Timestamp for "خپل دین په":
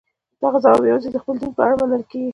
1.21-1.61